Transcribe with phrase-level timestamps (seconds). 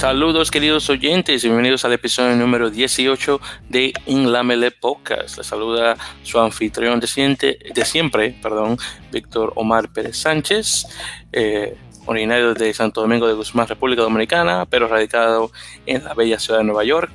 [0.00, 5.36] Saludos queridos oyentes y bienvenidos al episodio número 18 de Inlamele Podcast.
[5.36, 8.78] Les saluda su anfitrión de, de siempre, perdón,
[9.12, 10.86] Víctor Omar Pérez Sánchez,
[11.32, 15.52] eh, originario de Santo Domingo de Guzmán, República Dominicana, pero radicado
[15.86, 17.12] en la bella ciudad de Nueva York.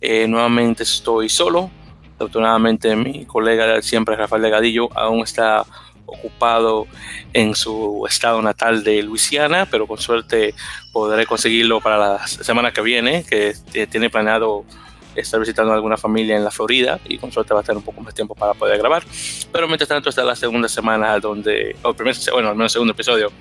[0.00, 1.70] Eh, nuevamente estoy solo.
[2.16, 5.64] Afortunadamente mi colega siempre, Rafael Legadillo, aún está
[6.10, 6.86] ocupado
[7.32, 10.54] en su estado natal de Luisiana, pero con suerte
[10.92, 13.54] podré conseguirlo para la semana que viene, que
[13.86, 14.64] tiene planeado
[15.14, 17.84] estar visitando a alguna familia en la Florida y con suerte va a tener un
[17.84, 19.02] poco más tiempo para poder grabar.
[19.52, 23.32] Pero mientras tanto está la segunda semana donde, o primer, bueno, al menos segundo episodio,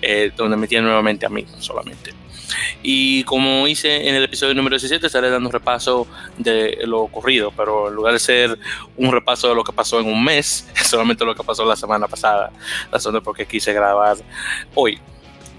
[0.00, 2.12] eh, donde me tiene nuevamente a mí solamente.
[2.82, 7.52] Y como hice en el episodio número 17, estaré dando un repaso de lo ocurrido,
[7.56, 8.58] pero en lugar de ser
[8.96, 11.76] un repaso de lo que pasó en un mes, es solamente lo que pasó la
[11.76, 12.50] semana pasada,
[12.90, 14.16] razón de por qué quise grabar
[14.74, 15.00] hoy.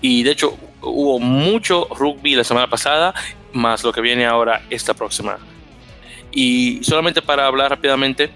[0.01, 3.13] Y de hecho hubo mucho rugby la semana pasada,
[3.53, 5.38] más lo que viene ahora esta próxima.
[6.33, 8.31] Y solamente para hablar rápidamente,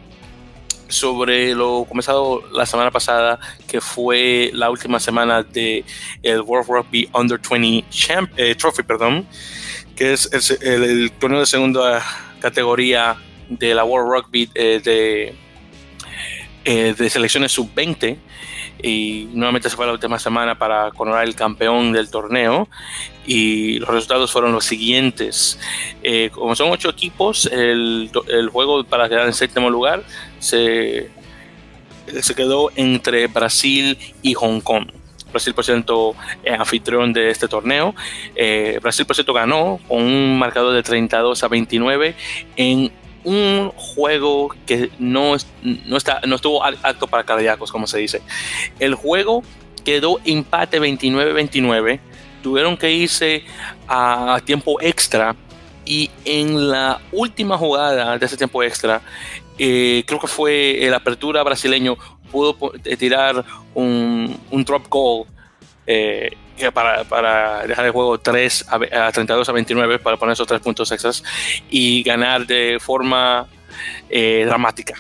[0.87, 5.83] sobre lo comenzado la semana pasada, que fue la última semana de
[6.23, 7.85] el World Rugby Under 20
[8.37, 9.27] eh, Trophy, perdón,
[9.95, 10.29] que es
[10.61, 12.03] el, torneo de segunda
[12.39, 13.17] categoría
[13.49, 15.35] de la World Rugby eh, de,
[16.65, 18.17] eh, de selecciones sub-20
[18.83, 22.69] y nuevamente se fue la última semana para coronar el campeón del torneo
[23.28, 25.59] y los resultados fueron los siguientes.
[26.02, 30.03] Eh, como son ocho equipos, el, el, juego para quedar en séptimo lugar
[30.39, 31.11] se,
[32.22, 34.88] se quedó entre Brasil y Hong Kong.
[35.31, 36.16] Brasil, por cierto,
[36.58, 37.94] anfitrión de este torneo.
[38.36, 42.16] Eh, Brasil, por cierto, ganó con un marcador de 32 a 29
[42.55, 42.92] en
[43.25, 48.22] un juego que no, no, está, no estuvo apto para cardíacos, como se dice.
[48.80, 49.44] El juego
[49.83, 52.00] quedó empate 29-29.
[52.47, 53.43] Tuvieron que irse
[53.89, 55.35] a tiempo extra.
[55.83, 59.02] Y en la última jugada de ese tiempo extra,
[59.58, 61.97] eh, creo que fue el apertura brasileño,
[62.31, 63.43] pudo tirar
[63.73, 65.25] un, un drop goal
[65.86, 66.31] eh,
[66.73, 70.89] para, para, dejar el juego 3 a, 32 a 29 para poner esos tres puntos
[70.93, 71.21] extras
[71.69, 73.45] y ganar de forma
[74.09, 74.95] eh, dramática.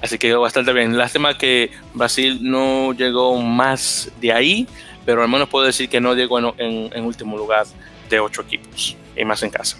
[0.00, 0.96] Así que bastante bien.
[0.96, 4.68] Lástima que Brasil no llegó más de ahí,
[5.04, 7.66] pero al menos puedo decir que no llegó en, último lugar
[8.08, 9.78] de ocho equipos y más en casa.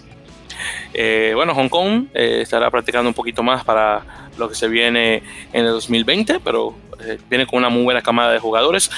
[0.93, 5.23] Eh, bueno, Hong Kong estará practicando un poquito más para lo que se viene
[5.53, 8.91] en el 2020, pero eh, viene con una muy buena camada de jugadores.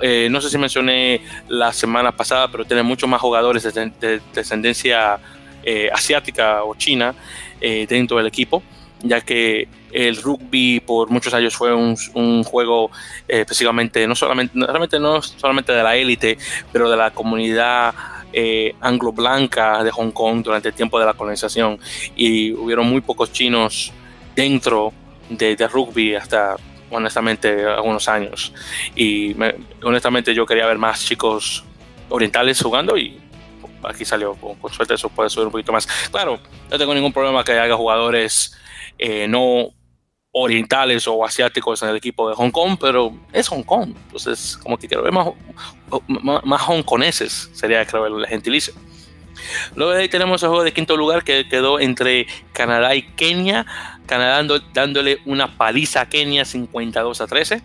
[0.00, 5.18] Eh, no sé si mencioné la semana pasada, pero tiene muchos más jugadores de, descendencia
[5.62, 7.14] eh, asiática o china
[7.60, 8.62] dentro del equipo,
[9.02, 12.90] ya que el rugby por muchos años fue un, juego
[13.26, 16.38] específicamente, no solamente, realmente no solamente de la élite,
[16.72, 17.94] pero de la comunidad
[18.80, 21.78] anglo-blanca de Hong Kong durante el tiempo de la colonización.
[22.16, 23.92] Y hubieron muy pocos chinos
[24.36, 24.92] dentro
[25.28, 26.56] de, de rugby hasta
[26.90, 28.52] honestamente, algunos años.
[28.94, 29.36] Y
[29.82, 31.64] honestamente yo quería ver más chicos
[32.08, 33.18] orientales jugando y
[33.82, 34.34] aquí salió.
[34.34, 35.86] Con, suerte eso puede subir un poquito más.
[36.10, 36.38] Claro,
[36.70, 38.56] no tengo ningún problema que haya jugadores
[38.98, 39.70] eh, no
[40.32, 43.94] orientales o asiáticos en el equipo de Hong Kong, pero es Hong Kong.
[44.06, 45.28] Entonces, como que quiero ver más,
[46.06, 48.74] más, más hongkoneses, sería creo el gentilicio.
[49.74, 53.66] Luego de ahí tenemos el juego de quinto lugar que quedó entre Canadá y Kenia.
[54.06, 54.42] Canadá
[54.72, 57.62] dándole una paliza a Kenia 52 a 13,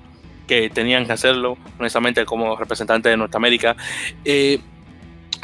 [0.47, 3.75] que tenían que hacerlo, honestamente, como representante de Norteamérica.
[4.25, 4.59] Eh,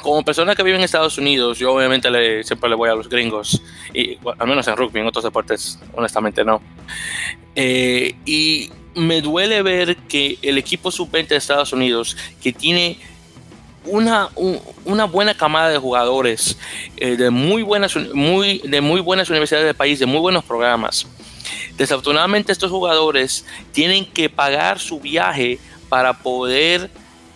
[0.01, 3.09] como persona que vive en Estados Unidos, yo obviamente le, siempre le voy a los
[3.09, 3.61] gringos,
[3.93, 6.61] y, al menos en rugby, en otros deportes, honestamente no.
[7.55, 12.97] Eh, y me duele ver que el equipo sub-20 de Estados Unidos, que tiene
[13.85, 14.29] una,
[14.85, 16.57] una buena camada de jugadores
[16.97, 21.07] eh, de, muy buenas, muy, de muy buenas universidades del país, de muy buenos programas.
[21.77, 26.90] Desafortunadamente estos jugadores tienen que pagar su viaje para poder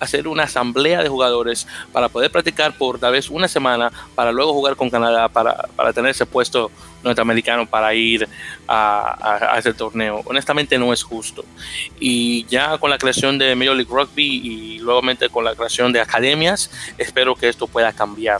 [0.03, 4.53] hacer una asamblea de jugadores para poder practicar por tal vez una semana para luego
[4.53, 6.71] jugar con Canadá para, para tener ese puesto
[7.03, 8.27] norteamericano para ir
[8.67, 10.21] a, a, ese torneo.
[10.25, 11.43] Honestamente no es justo.
[11.99, 15.01] Y ya con la creación de Major League Rugby y luego
[15.31, 18.39] con la creación de academias, espero que esto pueda cambiar.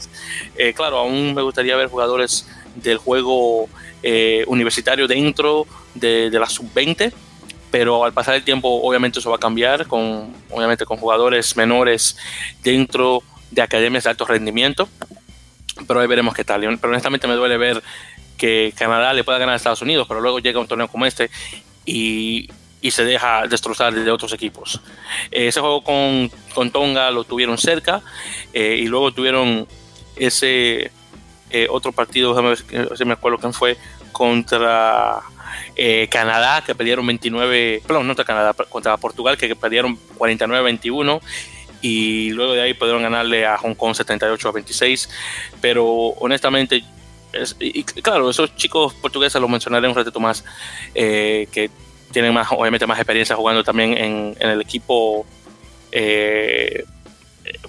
[0.56, 3.68] Eh, claro, aún me gustaría ver jugadores del juego
[4.02, 7.12] eh, universitario dentro de, de la sub-20
[7.74, 12.16] pero al pasar el tiempo obviamente eso va a cambiar con obviamente con jugadores menores
[12.62, 14.88] dentro de academias de alto rendimiento
[15.88, 17.82] pero ahí veremos qué tal pero honestamente me duele ver
[18.36, 21.32] que Canadá le pueda ganar a Estados Unidos pero luego llega un torneo como este
[21.84, 22.48] y,
[22.80, 24.80] y se deja destrozar de otros equipos.
[25.32, 28.02] ese juego con, con, Tonga lo tuvieron cerca
[28.52, 29.66] y luego tuvieron
[30.14, 30.92] ese
[31.70, 32.54] otro partido,
[32.94, 33.76] si me acuerdo quién fue,
[34.12, 35.24] contra
[35.76, 41.20] eh, Canadá, que perdieron 29, perdón, no contra Canadá, contra Portugal, que perdieron 49-21
[41.82, 45.10] y luego de ahí pudieron ganarle a Hong Kong 78 a 26,
[45.60, 46.82] pero honestamente,
[47.60, 50.44] y, claro, esos chicos portugueses los mencionaré un ratito más,
[50.94, 51.70] eh, que
[52.10, 55.26] tienen más, obviamente más experiencia jugando también en, el equipo
[55.92, 56.84] eh,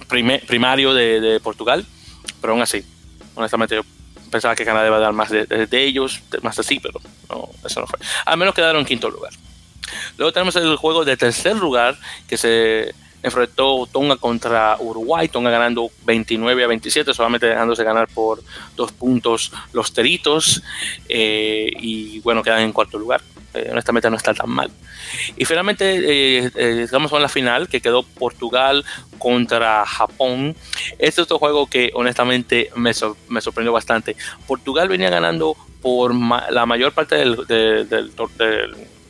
[0.08, 1.86] primario de, de, Portugal,
[2.40, 2.86] pero aún así,
[3.36, 3.81] honestamente yo
[4.36, 7.00] pensaba que Canadá iba a dar más de, ellos, más así, pero
[7.30, 8.00] no, eso no fue.
[8.26, 9.32] Al menos quedaron en quinto lugar.
[10.18, 11.98] Luego tenemos el juego de tercer lugar
[12.28, 12.94] que se
[13.25, 18.44] enfrentó Tonga contra Uruguay, Tonga ganando 29 a 27, solamente dejándose ganar por
[18.75, 20.62] dos puntos los teritos,
[21.10, 23.22] eh, y bueno, quedan en cuarto lugar.
[23.56, 24.69] Eh, honestamente no está tan mal.
[25.38, 26.51] Y finalmente eh,
[26.83, 28.83] estamos en la final que quedó Portugal
[29.18, 30.56] contra Japón.
[31.00, 34.18] Este es otro juego que honestamente me, sorprendió bastante.
[34.45, 38.12] Portugal venía ganando por la mayor parte del, del,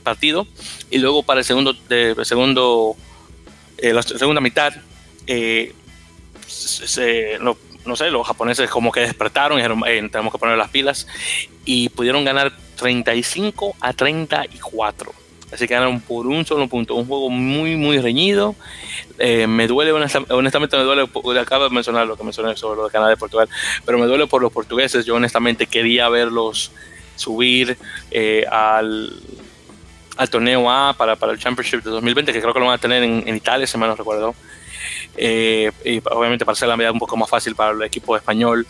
[0.03, 0.45] partido
[0.91, 2.95] y luego para el segundo, de, segundo
[3.77, 4.74] eh, la segunda mitad
[6.48, 7.39] se,
[7.86, 9.81] no sé, los japoneses como que despertaron y dijeron,
[10.12, 11.07] tenemos que poner las pilas
[11.66, 15.13] y pudieron ganar 35 a 34.
[15.51, 16.95] Así que ganaron por un solo punto.
[16.95, 18.56] Un juego muy, muy reñido.
[19.19, 21.07] Eh, me duele, honestamente, me duele.
[21.39, 23.48] Acabo de mencionar lo que mencioné sobre lo de Canadá y Portugal,
[23.86, 25.06] pero me duele por los portugueses.
[25.06, 26.72] Yo, honestamente, quería verlos
[27.16, 27.77] subir
[28.12, 29.13] eh, al,
[30.17, 32.81] al torneo A para, para el Championship de 2020, que creo que lo van a
[32.81, 34.35] tener en, Italia, si mal no recuerdo.
[35.17, 38.67] Eh, y obviamente para hacer la medida un poco más fácil para el equipo español,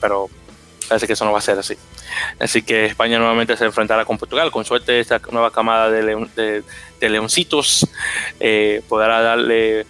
[0.00, 0.28] pero
[0.88, 1.76] parece que eso no va a ser así.
[2.40, 4.50] Así que España nuevamente se enfrentará con Portugal.
[4.50, 6.64] Con suerte, esta nueva camada de,
[7.00, 7.86] leoncitos
[8.40, 9.86] eh, podrá darle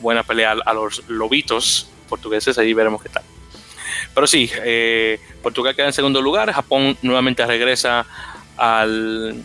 [0.00, 2.58] buena pelea a, los lobitos portugueses.
[2.58, 3.22] Ahí veremos qué tal.
[4.14, 6.52] Pero sí, eh, Portugal queda en segundo lugar.
[6.52, 8.04] Japón nuevamente regresa
[8.56, 9.42] al,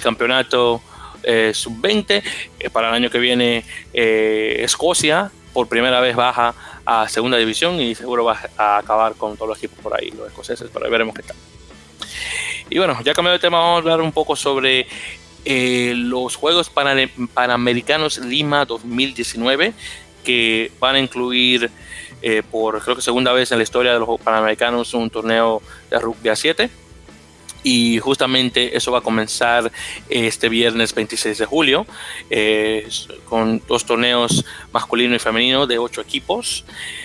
[0.00, 0.80] campeonato
[1.22, 2.70] eh, sub-20.
[2.72, 6.54] para el año que viene, Escocia por primera vez baja
[6.84, 10.28] a segunda división y seguro va a acabar con todos los equipos por ahí, los
[10.28, 11.36] escoceses, pero veremos qué tal.
[12.70, 14.86] Y bueno, ya cambiado de tema, vamos a hablar un poco sobre
[15.44, 19.74] eh, los Juegos Panamericanos Lima 2019,
[20.24, 21.70] que van a incluir
[22.22, 25.60] eh, por creo que segunda vez en la historia de los Panamericanos un torneo
[25.90, 26.70] de rugby a 7
[27.62, 29.70] y justamente eso va a comenzar
[30.08, 31.86] este viernes 26 de julio
[32.30, 32.88] eh,
[33.28, 36.64] con dos torneos masculino y femenino de ocho equipos.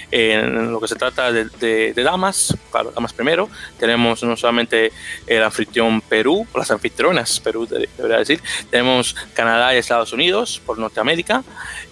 [0.09, 4.91] En lo que se trata de, damas, claro, damas primero, tenemos no solamente
[5.25, 11.43] el anfitrión Perú, las anfitrionas Perú, debería decir, tenemos Canadá y Estados Unidos por Norteamérica,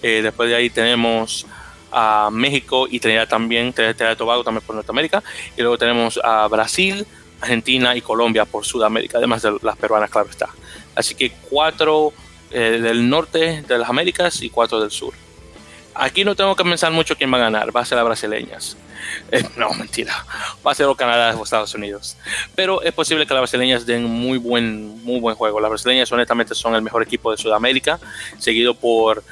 [0.02, 1.46] eh, después de ahí tenemos
[1.92, 5.22] a México y Trinidad también, Trinidad y Tobago también por Norteamérica,
[5.58, 7.06] y luego tenemos a Brasil,
[7.42, 10.50] Argentina y Colombia por Sudamérica, además de las peruanas, claro está.
[10.96, 12.14] Así que cuatro
[12.52, 15.14] eh, del norte de las Américas y cuatro del sur.
[15.94, 18.78] Aquí no tengo que pensar mucho quién va a ganar, va a ser las brasileñas.
[19.32, 20.26] Eh, no, mentira,
[20.66, 22.18] va a ser o Canadá o Estados Unidos.
[22.54, 25.60] Pero es posible que las brasileñas den muy buen, muy buen juego.
[25.60, 28.00] Las brasileñas honestamente son el mejor equipo de Sudamérica,
[28.40, 29.24] seguido por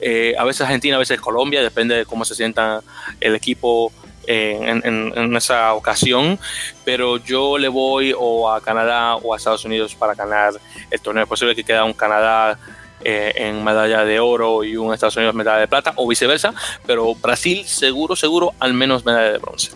[0.00, 2.82] eh, a veces Argentina, a veces Colombia, depende de cómo se sienta
[3.20, 3.92] el equipo
[4.26, 6.38] en, esa ocasión,
[6.84, 10.54] pero yo le voy o a Canadá o a Estados Unidos para ganar
[10.90, 11.24] el torneo.
[11.24, 12.58] Es posible que quede un Canadá
[13.02, 16.52] eh, en medalla de oro y un Estados Unidos medalla de plata o viceversa,
[16.86, 19.72] pero Brasil seguro, seguro, al menos medalla de bronce.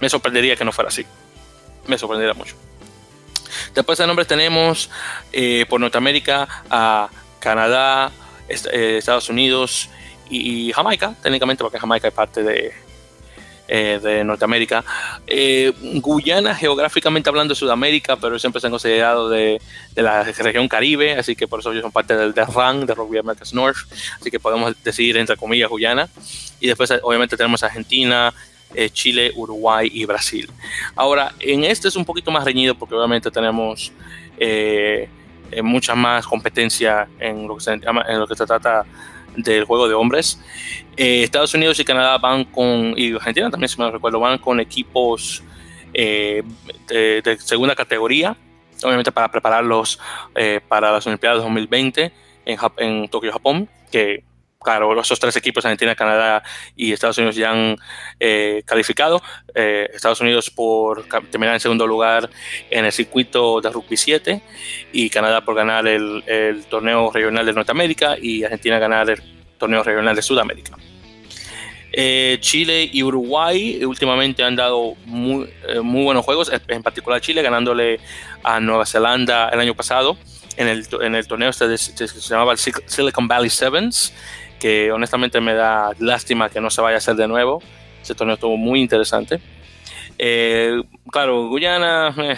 [0.00, 1.04] Me sorprendería que no fuera así.
[1.86, 2.56] Me sorprendería mucho.
[3.74, 4.90] Después de nombres tenemos
[5.32, 8.10] eh, por Norteamérica a Canadá,
[8.48, 9.88] eh, Estados Unidos
[10.28, 12.74] y Jamaica, técnicamente porque Jamaica es parte de,
[13.68, 14.84] eh, de Norteamérica.
[15.26, 19.60] Eh, Guyana, geográficamente hablando, de Sudamérica, pero siempre se han considerado de,
[19.96, 23.18] la región Caribe, así que por eso ellos son parte del, del RAN, de Rugby
[23.18, 23.78] Americas North,
[24.20, 26.08] así que podemos decir, entre comillas, Guyana.
[26.60, 28.32] Y después, obviamente, tenemos Argentina,
[28.72, 30.48] eh, Chile, Uruguay y Brasil.
[30.94, 33.92] Ahora, en este es un poquito más reñido porque obviamente tenemos
[35.62, 38.84] mucha más competencia en lo que se, en lo que se trata
[39.36, 40.40] del juego de hombres.
[40.96, 44.60] Eh, Estados Unidos y Canadá van con, y Argentina también, si me recuerdo, van con
[44.60, 45.42] equipos
[45.94, 46.42] eh,
[46.88, 48.36] de, segunda categoría,
[48.82, 49.98] obviamente para prepararlos
[50.34, 52.12] eh, para las Olimpiadas 2020
[52.44, 54.24] en, en Tokio, Japón, que
[54.66, 56.42] claro, esos tres equipos, Argentina, Canadá
[56.74, 57.76] y Estados Unidos, ya han
[58.18, 59.22] eh, calificado.
[59.54, 62.28] Eh, Estados Unidos por terminar en segundo lugar
[62.68, 64.42] en el circuito de rugby 7
[64.92, 69.22] y Canadá por ganar el, torneo regional de Norteamérica y Argentina ganar el
[69.56, 70.76] torneo regional de Sudamérica.
[71.92, 75.48] Eh, Chile y Uruguay últimamente han dado muy,
[75.80, 78.00] muy, buenos juegos, en particular Chile ganándole
[78.42, 80.18] a Nueva Zelanda el año pasado
[80.56, 84.12] en el, torneo este se llamaba el Silicon Valley Sevens
[84.58, 87.62] que honestamente me da lástima que no se vaya a hacer de nuevo.
[88.02, 89.40] Ese torneo estuvo muy interesante.
[90.18, 92.36] Eh, claro, Guyana, eh,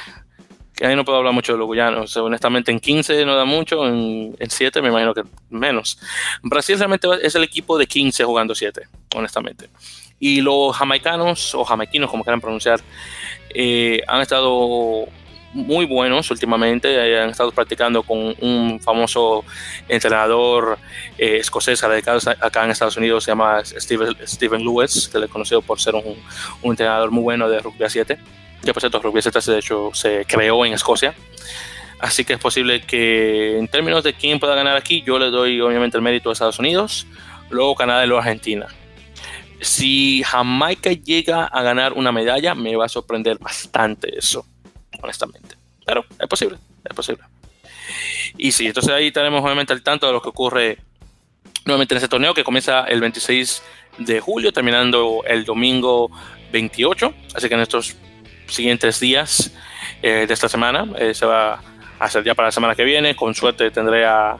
[0.74, 2.16] que ahí no puedo hablar mucho de los guyanos.
[2.16, 5.98] honestamente, en 15 no da mucho, en, 7 me imagino que menos.
[6.42, 8.82] Brasil realmente es el equipo de 15 jugando 7,
[9.16, 9.68] honestamente.
[10.20, 12.80] Y los jamaicanos, o jamaiquinos, como quieran pronunciar,
[13.50, 15.06] eh, han estado
[15.52, 17.20] muy buenos últimamente.
[17.20, 19.44] Han estado practicando con un famoso
[19.88, 20.78] entrenador
[21.16, 25.62] eh, escocés acá en Estados Unidos, se llama Steven, Steven Lewis, que le he conocido
[25.62, 26.16] por ser un,
[26.62, 28.18] un, entrenador muy bueno de rugby a 7.
[28.64, 31.14] Que por cierto, rugby a 7 de hecho se creó en Escocia.
[32.00, 35.60] Así que es posible que en términos de quién pueda ganar aquí, yo le doy
[35.60, 37.06] obviamente el mérito a Estados Unidos,
[37.50, 38.66] luego Canadá y luego Argentina.
[39.60, 44.46] Si Jamaica llega a ganar una medalla, me va a sorprender bastante eso
[45.02, 45.56] honestamente.
[45.84, 47.22] Pero es posible, es posible.
[48.36, 50.78] Y sí, entonces ahí tenemos obviamente al tanto de lo que ocurre
[51.64, 53.62] nuevamente en ese torneo que comienza el 26
[53.98, 56.10] de julio, terminando el domingo
[56.52, 57.14] 28.
[57.34, 57.96] Así que en estos
[58.46, 59.52] siguientes días
[60.02, 61.60] eh, de esta semana eh, se va a
[61.98, 63.16] hacer ya para la semana que viene.
[63.16, 64.32] Con suerte tendré a,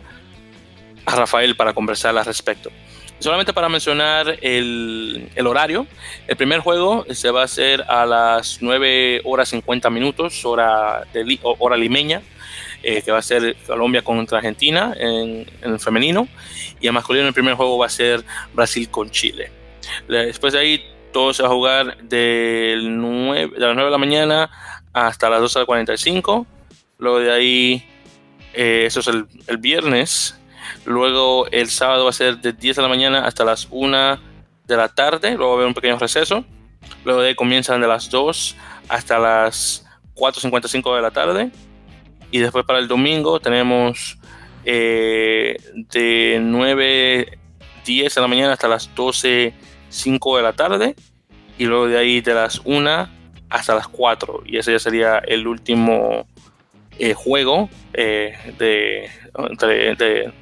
[1.07, 2.71] a Rafael para conversar al respecto.
[3.21, 5.87] Solamente para mencionar el, horario,
[6.29, 11.39] el primer juego se va a hacer a las 9 horas 50 minutos, hora, de,
[11.43, 12.23] hora limeña,
[12.83, 16.29] eh, que va a ser Colombia contra Argentina en, el femenino,
[16.81, 18.23] y el masculino el primer juego va a ser
[18.55, 19.51] Brasil con Chile.
[20.07, 23.99] Después de ahí todo se va a jugar del 9, de las 9 de la
[23.99, 24.51] mañana
[24.93, 26.47] hasta las 12.45.
[26.99, 27.85] Luego de ahí,
[28.55, 30.39] eh, eso es el, el viernes,
[30.85, 34.19] Luego el sábado va a ser de 10 de la mañana hasta las 1
[34.67, 35.37] de la tarde.
[35.37, 36.45] Luego va a haber un pequeño receso.
[37.05, 38.57] Luego de ahí comienzan de las 2
[38.89, 41.51] hasta las 4.55 de la tarde.
[42.31, 44.19] Y después para el domingo tenemos
[44.65, 47.39] eh, de 9,
[47.85, 49.55] 10 de la mañana hasta las 12,
[49.89, 50.95] 5 de la tarde.
[51.59, 53.09] Y luego de ahí de las 1
[53.51, 54.43] hasta las 4.
[54.47, 56.27] Y ese ya sería el último
[56.99, 59.11] eh, juego eh, de,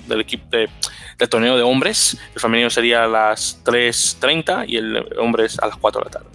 [0.06, 2.18] del equipo del torneo de hombres.
[2.34, 6.28] El femenino sería a las 3.30 y el hombre a las 4 de la tarde.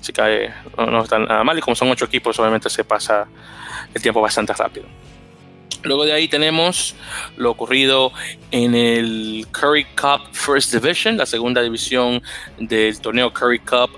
[0.00, 3.26] Así que eh, no, está nada mal y como son 8 equipos obviamente se pasa
[3.92, 4.86] el tiempo bastante rápido.
[5.82, 6.96] Luego de ahí tenemos
[7.36, 8.12] lo ocurrido
[8.50, 12.20] en el Curry Cup First Division, la segunda división
[12.58, 13.90] del torneo Curry Cup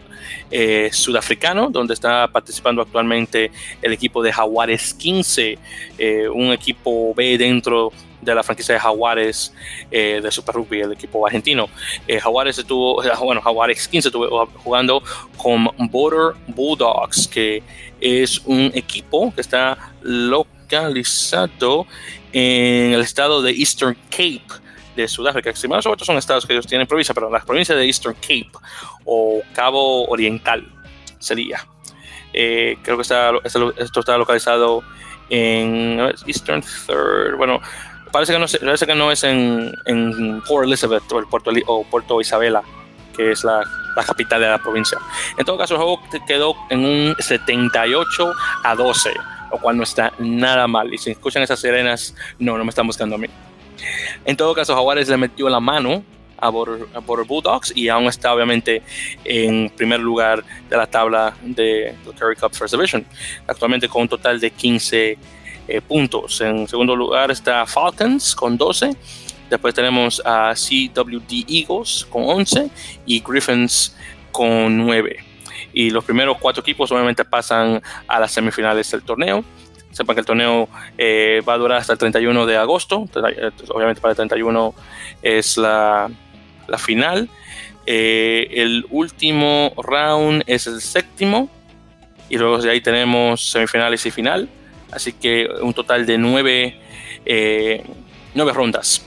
[0.50, 5.58] eh, sudafricano, donde está participando actualmente el equipo de Jaguares 15,
[5.96, 9.54] eh, un equipo B dentro de la franquicia de Jaguares
[9.90, 11.68] eh, de Super Rugby, el equipo argentino.
[12.20, 15.02] Jaguares estuvo, bueno, Jaguares 15 estuvo jugando
[15.36, 17.62] con Border Bulldogs, que
[18.00, 21.86] es un equipo que está localizado
[22.32, 24.42] en el estado de Eastern Cape
[25.00, 25.54] de Sudáfrica.
[25.54, 28.50] Si más son estados que ellos tienen provincia, pero las provincias de Eastern Cape
[29.04, 30.66] o Cabo Oriental
[31.18, 31.66] sería.
[32.32, 34.82] Eh, creo que está, esto está localizado
[35.30, 37.36] en Eastern Third.
[37.36, 37.60] Bueno,
[38.12, 41.84] parece que no, parece que no es en, en, Port Elizabeth o, el Puerto, o
[41.84, 42.62] Puerto Isabela,
[43.16, 43.62] que es la,
[43.96, 44.98] la, capital de la provincia.
[45.38, 48.32] En todo caso, el juego quedó en un 78
[48.64, 49.10] a 12,
[49.52, 50.92] lo cual no está nada mal.
[50.92, 53.28] Y si escuchan esas sirenas, no, no me están buscando a mí.
[54.24, 56.04] En todo caso, Jaguares le metió la mano
[56.40, 56.86] a Border,
[57.26, 58.82] Bulldogs y aún está obviamente
[59.24, 63.04] en primer lugar de la tabla de la Curry Cup First Division,
[63.46, 65.18] actualmente con un total de 15
[65.68, 66.40] eh, puntos.
[66.40, 68.96] En segundo lugar está Falcons con 12.
[69.50, 72.70] Después tenemos a CWD Eagles con 11
[73.06, 73.96] y Griffins
[74.30, 75.24] con 9.
[75.72, 79.44] Y los primeros cuatro equipos obviamente pasan a las semifinales del torneo.
[79.92, 83.08] Sepan que el torneo eh, va a durar hasta el 31 de agosto.
[83.14, 84.74] Eh, obviamente para el 31
[85.22, 86.10] es la,
[86.68, 87.28] la final.
[87.86, 91.48] Eh, el último round es el séptimo.
[92.28, 94.48] Y luego de ahí tenemos semifinales y final.
[94.92, 96.76] Así que un total de nueve,
[98.34, 99.04] nueve rondas.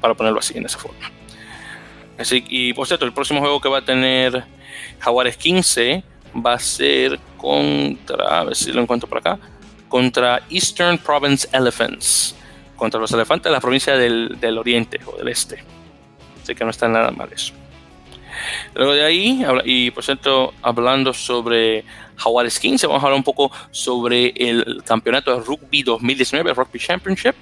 [0.00, 1.10] para ponerlo así, en esa forma.
[2.18, 4.44] Así, y por cierto, el próximo juego que va a tener
[4.98, 9.38] Jaguares 15 va a ser contra, a ver si lo encuentro por acá,
[9.90, 12.34] contra Eastern Province Elephants,
[12.76, 15.62] contra los elefantes de la provincia del, del oriente o del este.
[16.42, 17.52] Así que no está nada mal eso.
[18.74, 21.84] Luego de ahí, y por cierto, hablando sobre
[22.16, 27.34] Jaguares 15, vamos a hablar un poco sobre el campeonato de rugby 2019, Rugby Championship,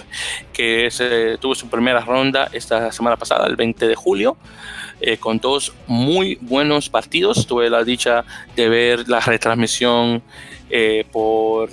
[0.52, 0.88] que
[1.40, 4.36] tuvo su primera ronda esta semana pasada, el 20 de julio.
[5.00, 7.46] Eh, con dos muy buenos partidos.
[7.46, 8.24] Tuve la dicha
[8.56, 10.22] de ver la retransmisión
[10.70, 11.70] eh, por,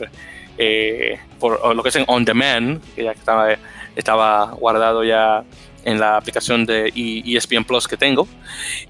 [0.57, 3.55] eh, por lo que es en On Demand, que ya estaba,
[3.95, 5.43] estaba guardado ya
[5.83, 8.27] en la aplicación de ESPN Plus que tengo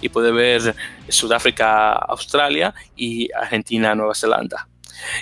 [0.01, 0.75] y pude ver
[1.10, 4.67] Sudáfrica, Australia y Argentina, Nueva Zelanda.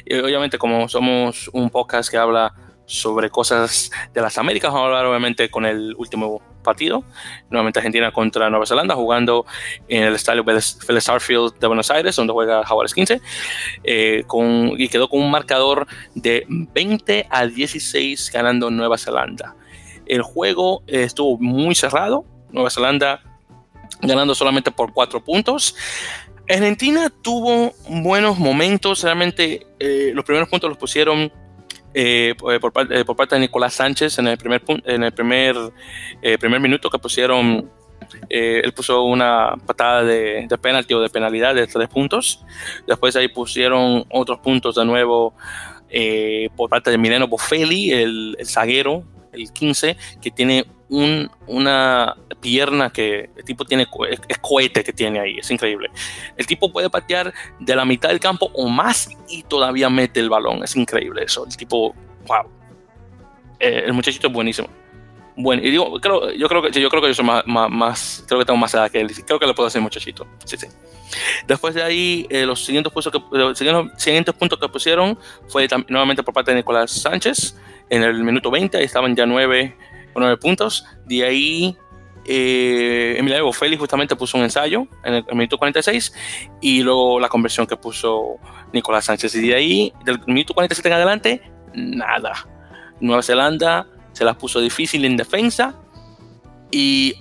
[0.05, 2.53] Y obviamente como somos un podcast que habla
[2.85, 7.03] sobre cosas de las Américas, vamos a hablar obviamente con el último partido,
[7.50, 9.46] nuevamente Argentina contra Nueva Zelanda, jugando
[9.88, 13.22] en el estadio Phillips Starfield de Buenos Aires, donde juega Jaguares 15,
[13.84, 19.55] eh, con, y quedó con un marcador de 20 a 16 ganando Nueva Zelanda.
[20.05, 23.22] El juego eh, estuvo muy cerrado, Nueva Zelanda
[24.01, 25.75] ganando solamente por 4 puntos.
[26.50, 31.32] Argentina tuvo buenos momentos, realmente eh, los primeros puntos los pusieron
[31.93, 35.55] eh, eh, por, parte de Nicolás Sánchez en el primer, en el primer,
[36.21, 37.69] eh, primer minuto que pusieron,
[38.29, 42.43] él puso una patada de, de penalti o de penalidad de tres puntos.
[42.88, 45.33] Después ahí pusieron otros puntos de nuevo
[46.55, 50.65] por parte de Mileno Boffelli, el, el zaguero, el 15, que tiene
[51.47, 55.89] una pierna que el tipo tiene, es, cohete que tiene ahí, es increíble.
[56.38, 60.29] El tipo puede patear de la mitad del campo o más y todavía mete el
[60.29, 61.45] balón, es increíble eso.
[61.45, 61.95] El tipo,
[62.27, 62.45] wow.
[63.59, 64.67] Eh, el muchachito es buenísimo.
[65.35, 68.39] Bueno, y digo, creo, yo creo que yo creo que yo soy más, más, creo
[68.39, 69.12] que tengo más edad que él.
[69.25, 70.27] Creo que le puedo hacer muchachito.
[70.45, 70.67] Sí, sí.
[71.47, 73.57] Después de ahí, eh, los siguientes puntos que los
[73.97, 77.57] siguientes puntos que pusieron fue nuevamente por parte de Nicolás Sánchez
[77.89, 78.77] en el minuto 20.
[78.77, 79.75] Ahí estaban ya nueve
[80.22, 80.86] 9 puntos.
[81.05, 81.77] De ahí,
[82.25, 86.13] eh, Emiliano Félix justamente puso un ensayo en el, minuto 46
[86.62, 88.38] y luego la conversión que puso
[88.72, 89.36] Nicolás Sánchez.
[89.36, 91.41] Y de ahí, del minuto 47 en adelante,
[91.74, 92.48] nada.
[93.00, 95.75] Nueva Zelanda se las puso difícil en defensa
[96.72, 97.15] y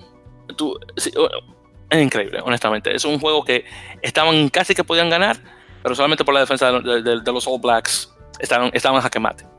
[0.55, 2.95] tú, es increíble, honestamente.
[2.95, 3.65] Es un juego que
[4.01, 5.37] estaban casi que podían ganar,
[5.81, 9.52] pero solamente por la defensa de, los All Blacks estaban, estaban a.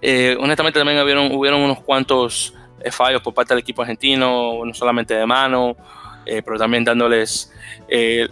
[0.00, 5.14] Eh, honestamente también hubieron, unos cuantos eh, fallos por parte del equipo argentino, no solamente
[5.14, 5.76] de mano,
[6.24, 7.52] eh, pero también dándoles
[7.88, 8.30] el,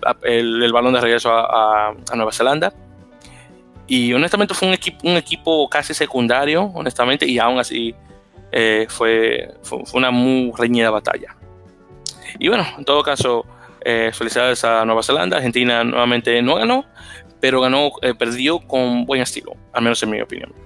[0.73, 2.73] balón de regreso a, Nueva Zelanda.
[3.87, 7.95] Y honestamente fue un equipo, un equipo casi secundario, honestamente, y aún así
[8.89, 11.37] fue, fue, una muy reñida batalla.
[12.39, 13.45] Y bueno, en todo caso,
[13.85, 15.37] felicidades a Nueva Zelanda.
[15.37, 16.87] Argentina nuevamente no ganó,
[17.41, 20.64] pero ganó, perdió con buen estilo, al menos en mi opinión.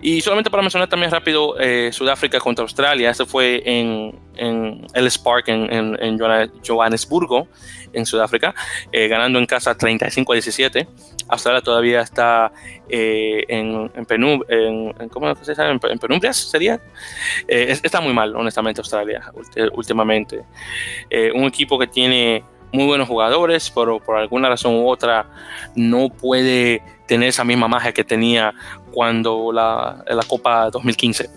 [0.00, 5.18] Y solamente para mencionar también rápido, eh, Sudáfrica contra Australia, este fue en, en Ellis
[5.18, 6.18] Park, en, en,
[6.66, 7.48] Johannesburgo,
[7.92, 8.54] en Sudáfrica,
[8.92, 10.88] eh, ganando en casa 35 a 17.
[11.28, 12.52] Australia todavía está
[12.88, 15.78] eh, en, en, en, ¿cómo se llama?
[15.82, 16.80] en, penumbrias, sería.
[17.48, 19.32] está muy mal, honestamente, Australia,
[19.72, 20.44] últimamente.
[21.34, 22.44] un equipo que tiene
[22.76, 25.26] muy buenos jugadores, pero por alguna razón u otra
[25.74, 28.52] no puede tener esa misma magia que tenía
[28.92, 31.30] cuando la, la Copa 2015.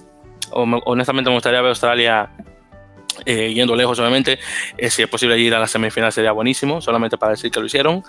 [0.51, 2.29] honestamente me gustaría ver Australia
[3.25, 4.37] eh, yendo lejos, obviamente.
[4.77, 7.65] Eh, si es posible ir a la semifinal sería buenísimo, solamente para decir que lo
[7.65, 8.03] hicieron.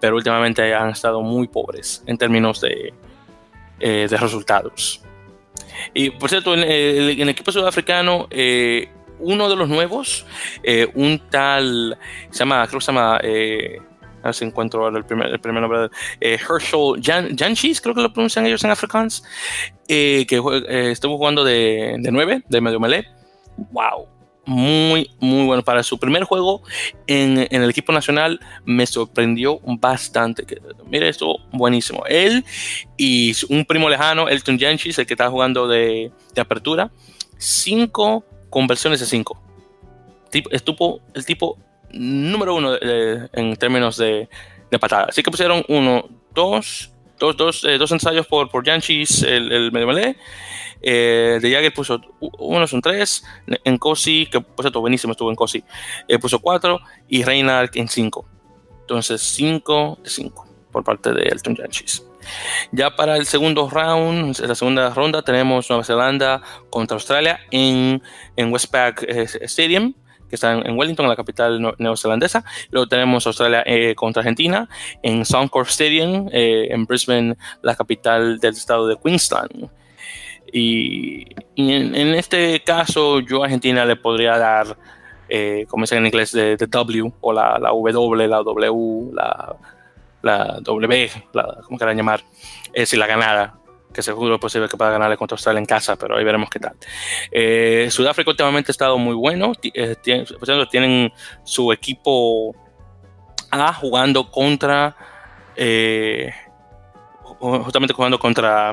[0.00, 2.92] Pero últimamente han estado muy pobres en términos de,
[3.80, 5.02] eh, de resultados.
[5.94, 8.28] Y por cierto, en, el equipo sudafricano,
[9.20, 10.26] uno de los nuevos,
[10.62, 11.98] eh, un tal,
[12.30, 13.78] se llama, creo que se llama, eh,
[14.22, 15.88] a ver encuentro el primer, el primer nombre,
[16.20, 17.36] eh, Herschel Jan,
[17.82, 19.22] creo que lo pronuncian ellos en Afrikaans,
[19.88, 20.40] eh, que
[20.90, 23.06] estuvo jugando de, de 9, de medio melee.
[23.72, 24.18] ¡Wow!
[24.48, 25.62] muy, muy bueno.
[25.62, 26.62] Para su primer juego
[27.06, 30.46] en, en, el equipo nacional me sorprendió bastante.
[30.86, 32.02] Mira, esto buenísimo.
[32.06, 32.44] Él
[32.96, 36.90] y un primo lejano, Elton Yanchis, el que está jugando de, de apertura.
[37.36, 39.38] 5 conversión S5.
[40.50, 41.58] Estuvo el tipo
[41.90, 44.28] número uno eh, en términos de,
[44.70, 45.06] de patada.
[45.08, 49.72] Así que pusieron uno, dos, dos, dos, eh, dos ensayos por, por Yanchis, el, el
[49.72, 50.16] medio melee.
[50.80, 53.24] Eh, de Jagger puso uno, son tres.
[53.64, 55.64] En Cosi, que por cierto, buenísimo estuvo en Cosi,
[56.20, 56.80] puso cuatro.
[57.08, 58.28] Y Reynard en cinco.
[58.82, 62.07] Entonces, cinco de cinco por parte de Elton Yanchis.
[62.72, 68.02] Ya para el segundo round, la segunda ronda, tenemos Nueva Zelanda contra Australia en,
[68.36, 69.02] en Westpac
[69.42, 69.94] Stadium
[70.28, 72.44] que está en, Wellington, la capital neozelandesa.
[72.70, 74.68] Luego tenemos Australia eh, contra Argentina
[75.02, 79.70] en Suncorp Stadium, eh, en Brisbane, la capital del estado de Queensland.
[80.52, 84.76] Y, en, este caso, yo a Argentina le podría dar
[85.28, 89.56] eh, como dicen en inglés, de, W, o la, la, W, la W, la,
[90.22, 92.22] la W, la, ¿cómo quieran llamar?
[92.72, 93.58] Es la ganada,
[93.92, 96.58] que seguro es posible que pueda ganarle contra Australia en casa, pero ahí veremos qué
[96.58, 96.74] tal.
[97.30, 101.12] Eh, Sudáfrica últimamente ha estado muy bueno, eh, tienen,
[101.44, 102.54] su equipo
[103.50, 104.94] A jugando contra,
[105.56, 106.32] eh,
[107.40, 108.72] justamente jugando contra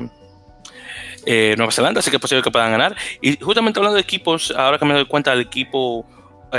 [1.26, 2.94] Nueva Zelanda, así que es posible que puedan ganar.
[3.20, 6.06] Y justamente hablando de equipos, ahora que me doy cuenta, el equipo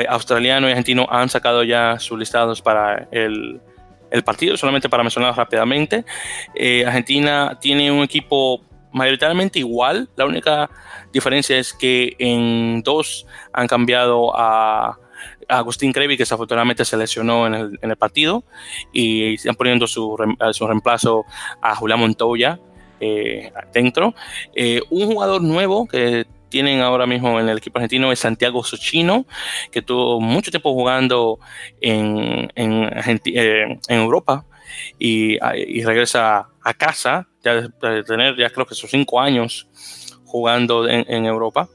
[0.10, 3.62] australiano y argentino han sacado ya sus listados para el
[4.12, 6.06] el partido, solamente para mencionar rápidamente.
[6.56, 10.70] Eh, Argentina tiene un equipo mayoritariamente igual, la única
[11.12, 14.98] diferencia es que en dos han cambiado a,
[15.50, 18.43] Agustín Crevi, que desafortunadamente se lesionó en el, partido,
[18.91, 20.15] y están poniendo su,
[20.52, 21.26] su reemplazo
[21.62, 22.60] a Julián Montoya
[23.00, 24.13] eh, dentro.
[24.56, 29.25] Eh, un jugador nuevo que tienen ahora mismo en el equipo argentino es Santiago Sochino,
[29.71, 31.39] que tuvo mucho tiempo jugando
[31.81, 34.45] en, eh, Europa
[34.99, 35.39] y,
[35.83, 39.67] regresa a casa, ya de tener ya creo que sus cinco años
[40.25, 41.69] jugando en, Europa.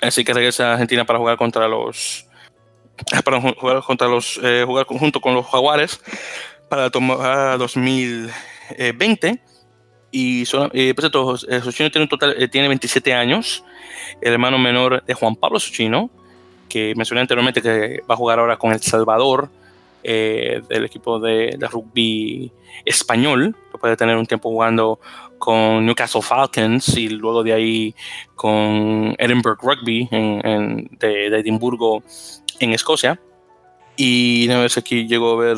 [0.00, 2.26] Así que regresa a Argentina para jugar contra los
[3.24, 6.00] para jugar contra los eh, jugar junto con los Jaguares
[6.68, 9.40] para tomar 2020
[10.10, 13.64] y son, eh, pues, tiene, un total, eh, tiene 27 años,
[14.20, 16.10] el hermano menor de Juan Pablo Sochino,
[16.68, 19.50] que mencioné anteriormente que va a jugar ahora con El Salvador,
[20.02, 22.52] eh, del equipo de, de, rugby
[22.84, 25.00] español, que puede tener un tiempo jugando
[25.38, 27.94] con Newcastle Falcons y luego de ahí
[28.34, 32.02] con Edinburgh Rugby en, de, Edimburgo
[32.60, 33.20] en Escocia.
[33.96, 35.56] Y una vez aquí llegó a ver,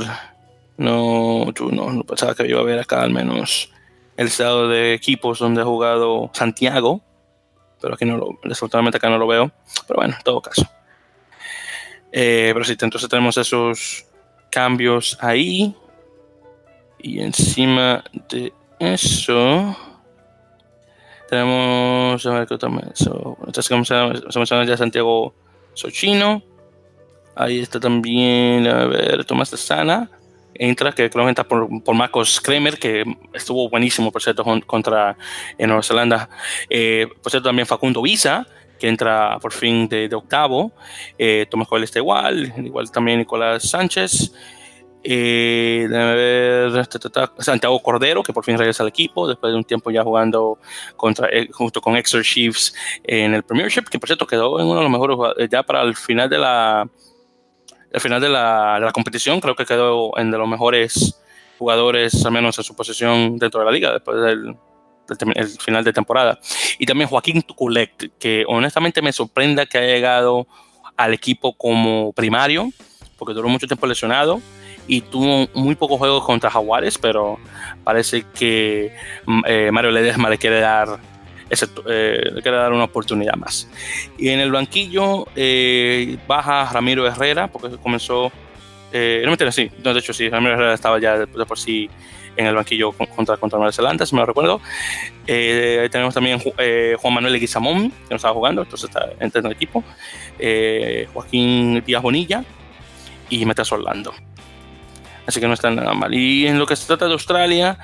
[0.79, 3.71] no, no, no pensaba que iba a ver acá al menos
[4.21, 7.01] el estado de equipos donde ha jugado Santiago,
[7.81, 9.51] pero aquí no lo, desafortunadamente acá no lo veo,
[9.89, 10.69] pero bueno, en todo caso.
[12.13, 14.05] Eh, pero sí, entonces tenemos esos
[14.51, 15.75] cambios ahí.
[16.99, 19.75] Y encima de eso,
[21.31, 25.35] tenemos, a ver qué también, so, se ya Santiago
[25.73, 26.43] Sochino.
[27.35, 30.11] Ahí está también, a ver, Tomás de Sana
[30.61, 35.17] entra, que creo que entra por, por Marcos Kremer, que estuvo buenísimo, por cierto, contra
[35.57, 36.29] en Nueva Zelanda.
[36.69, 38.47] Eh, por cierto, también Facundo Visa,
[38.79, 40.73] que entra por fin de, octavo.
[41.19, 44.33] Eh, Tomás Joel está igual, igual también Nicolás Sánchez.
[45.03, 46.87] Eh, ver,
[47.39, 50.59] Santiago Cordero, que por fin regresa al equipo después de un tiempo ya jugando
[50.95, 54.77] contra, eh, junto con Exeter Chiefs en el Premiership, que por cierto quedó en uno
[54.77, 55.17] de los mejores
[55.51, 56.87] ya para el final de la,
[57.93, 61.21] al final de la, competición creo que quedó en de los mejores
[61.59, 64.57] jugadores, al menos en su posición dentro de la liga, después del,
[65.59, 66.39] final de temporada.
[66.79, 70.47] Y también Joaquín Tuculet, que honestamente me sorprenda que haya llegado
[70.97, 72.71] al equipo como primario,
[73.19, 74.41] porque duró mucho tiempo lesionado
[74.87, 77.39] y tuvo muy pocos juegos contra Jaguares, pero
[77.85, 78.95] parece que
[79.27, 80.99] mm, eh, Mario Ledesma le quiere dar
[81.51, 83.69] eh, le quiere dar una oportunidad más.
[84.17, 88.31] Y en el banquillo eh, baja Ramiro Herrera, porque comenzó,
[88.93, 91.91] eh, no me entiendes, sí, de hecho sí, Ramiro Herrera estaba ya de, por sí
[92.37, 94.61] en el banquillo contra, contra Nueva Zelanda, si me lo recuerdo.
[95.27, 99.83] tenemos también Juan Manuel Leguizamón, que no estaba jugando, entonces está entrando en el equipo.
[101.13, 102.45] Joaquín Díaz Bonilla
[103.29, 104.15] y Metas Orlando.
[105.27, 106.15] Así que no está nada mal.
[106.15, 107.77] Y en lo que se trata de Australia,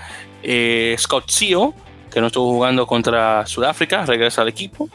[0.96, 1.74] Scott Seo
[2.20, 4.88] no estuvo jugando contra Sudáfrica, regresa al equipo.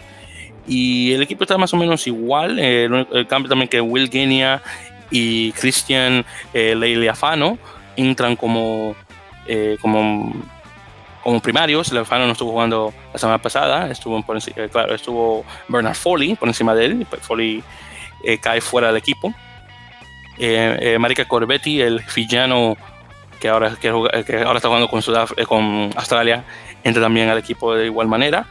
[0.67, 2.59] Y el equipo está más o menos igual.
[2.59, 4.61] el, cambio también que Will Guinea
[5.09, 7.57] y Christian eh, Leiliafano
[7.95, 8.95] entran como,
[9.47, 10.33] eh, como,
[11.23, 11.91] como primarios.
[11.91, 13.89] Leiliafano no estuvo jugando la semana pasada.
[13.89, 17.07] Estuvo, por eh, claro, estuvo Bernard Foley por encima de él.
[17.09, 17.63] Pues Foley
[18.23, 19.33] eh, cae fuera del equipo.
[20.97, 22.75] Marika Corbetti, el fillano
[23.41, 25.01] que ahora, que, ahora está jugando con,
[25.47, 26.45] con Australia,
[26.83, 28.45] entra también al equipo de igual manera.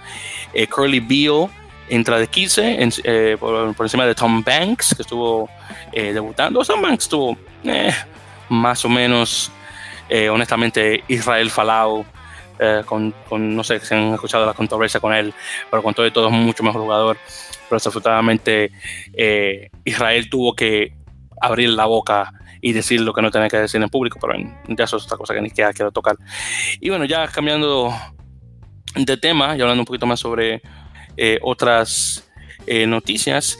[0.53, 1.49] Eh, Curly Beal
[1.89, 5.49] entra de 15 eh, por, encima de Tom Banks, que estuvo
[5.93, 6.65] eh, debutando.
[6.65, 7.37] Tom Banks estuvo
[8.49, 9.51] más o menos,
[10.31, 12.05] honestamente, Israel Falau.
[12.85, 15.33] Con, no sé si han escuchado la controversia con él,
[15.71, 17.17] pero con todo y todo es mucho mejor jugador.
[17.69, 18.71] Pero desafortunadamente
[19.85, 20.93] Israel tuvo que
[21.41, 24.35] abrir la boca y decir lo que no tenía que decir en público, pero
[24.69, 26.17] ya eso es otra cosa que ni siquiera quiero tocar.
[26.81, 27.93] Y bueno, ya cambiando
[28.95, 30.63] de tema y hablando un poquito más sobre
[31.17, 32.27] eh, otras
[32.87, 33.59] noticias.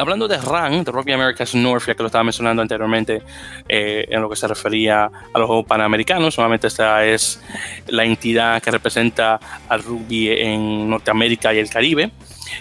[0.00, 3.22] hablando de RAN, de Rugby Americas North, ya que lo estaba mencionando anteriormente
[3.68, 7.40] en lo que se refería a los Juegos Panamericanos, solamente esta es
[7.86, 12.10] la entidad que representa al rugby en Norteamérica y el Caribe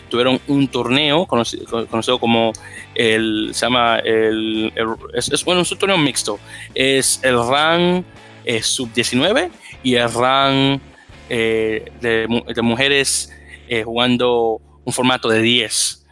[0.09, 2.53] tuvieron un torneo conocido, como
[2.95, 4.73] el, se llama el,
[5.13, 6.39] es, bueno, es un torneo mixto,
[6.73, 8.05] es el RAN
[8.45, 9.49] eh, sub-19
[9.83, 10.81] y el RAN
[11.29, 13.31] eh, de, mujeres
[13.67, 16.05] eh, jugando un formato de 10,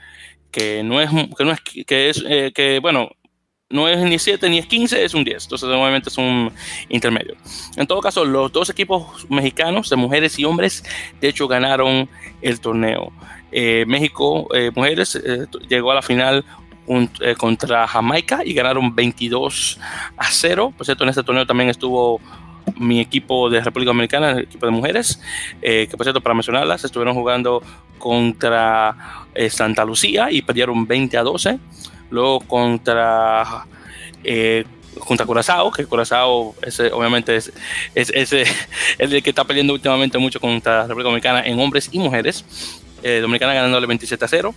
[0.52, 3.10] que no es, que no es, que es, que bueno,
[3.70, 5.44] no es ni 7 ni es 15, es un 10.
[5.44, 6.52] Entonces, normalmente es un
[6.90, 7.36] intermedio.
[7.76, 10.84] En todo caso, los dos equipos mexicanos de mujeres y hombres,
[11.20, 12.10] de hecho, ganaron
[12.42, 13.12] el torneo.
[13.52, 16.44] Eh, México eh, Mujeres eh, llegó a la final
[17.38, 19.78] contra Jamaica y ganaron 22
[20.16, 20.74] a 0.
[20.78, 22.22] Por cierto, en este torneo también estuvo
[22.80, 25.22] mi equipo de República Dominicana, el equipo de mujeres,
[25.62, 27.62] que por cierto, para mencionarlas, estuvieron jugando
[27.98, 31.60] contra Santa Lucía y perdieron 20 a 12.
[32.10, 33.66] Luego contra
[35.00, 36.56] junto a Curazao, que Curazao
[36.94, 37.52] obviamente es,
[37.96, 38.34] es,
[38.98, 42.46] el que está peleando últimamente mucho contra República Dominicana en hombres y mujeres.
[43.04, 44.56] Eh, Dominicana ganándole 27 a 0.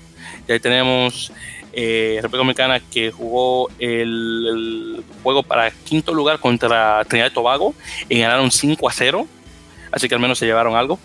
[0.48, 1.33] Y ahí tenemos
[1.72, 7.74] eh, República Dominicana que jugó el, juego para quinto lugar contra Trinidad y Tobago
[8.09, 9.26] y ganaron 5 a 0.
[9.92, 10.98] Así que al menos se llevaron algo.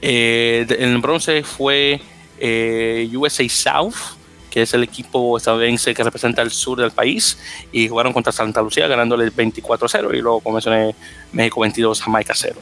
[0.00, 2.00] Eh, el bronce fue
[2.38, 4.16] eh, USA South,
[4.50, 7.38] que es el equipo estadounidense que representa el sur del país,
[7.70, 10.10] y jugaron contra Santa Lucía ganándole 24 a 0.
[10.14, 10.94] Y luego, como mencioné,
[11.32, 12.56] México 22, Jamaica 0.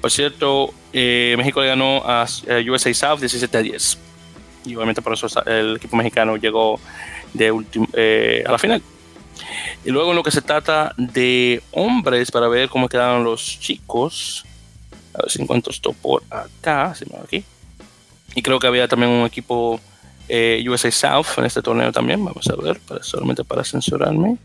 [0.00, 2.26] Por cierto, eh, México le ganó a
[2.70, 4.05] USA South 17 a 10.
[4.66, 6.80] Y obviamente por eso el equipo mexicano llegó
[7.32, 8.82] de eh, a la final.
[9.84, 14.44] Y luego en lo que se trata de hombres, para ver cómo quedaron los chicos.
[15.14, 16.94] A ver si encuentro esto por acá.
[17.22, 17.44] aquí.
[18.34, 19.80] Y creo que había también un equipo
[20.28, 22.24] eh, USA South en este torneo también.
[22.24, 24.36] Vamos a ver, solamente para censurarme.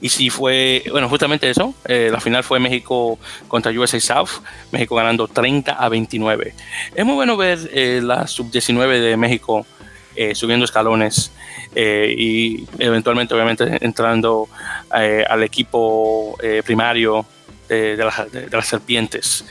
[0.00, 4.94] Y si fue, bueno, justamente eso, eh, la final fue México contra USA South, México
[4.94, 6.54] ganando 30 a 29.
[6.94, 9.66] Es muy bueno ver eh, la sub-19 de México
[10.14, 11.32] eh, subiendo escalones
[11.76, 14.48] y eventualmente, obviamente, entrando
[14.90, 17.24] al equipo primario
[17.68, 17.96] de,
[18.50, 19.44] las serpientes.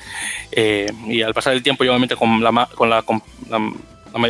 [0.51, 3.01] y al pasar el tiempo, y obviamente con la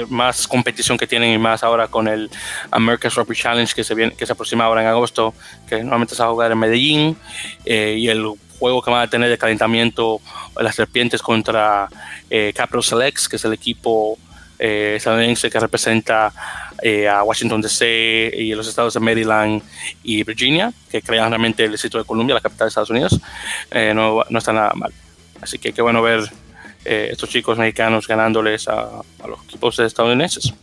[0.09, 2.29] más competición que tienen y más ahora con el
[2.71, 5.33] America's Rugby Challenge que se, viene, que se aproxima ahora en agosto,
[5.67, 7.17] que normalmente se va a jugar en Medellín,
[7.65, 8.25] eh, y el
[8.59, 10.19] juego que van a tener de calentamiento
[10.59, 11.89] las serpientes contra
[12.29, 14.17] eh, Capital Selects, que es el equipo
[14.59, 16.33] eh, estadounidense que representa
[17.11, 19.63] a Washington DC y los estados de Maryland
[20.03, 23.19] y Virginia, que crean realmente el distrito de Columbia, la capital de Estados Unidos,
[23.95, 24.93] no, no está nada mal.
[25.41, 26.29] Así que qué bueno ver
[26.89, 30.53] eh, estos chicos mexicanos ganándoles a, los equipos estadounidenses.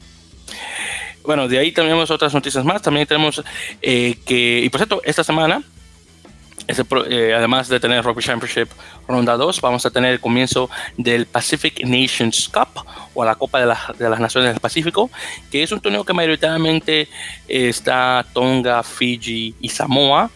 [1.23, 2.81] Bueno, de ahí tenemos otras noticias más.
[2.81, 3.43] También tenemos
[3.83, 5.63] eh, que, y por cierto, esta semana,
[6.67, 8.69] eh, además de tener Rugby Championship
[9.07, 13.67] Ronda 2, vamos a tener el comienzo del Pacific Nations Cup o la Copa de,
[13.99, 15.11] de las Naciones del Pacífico,
[15.51, 17.07] que es un torneo que mayoritariamente
[17.47, 20.31] está Tonga, Fiji y Samoa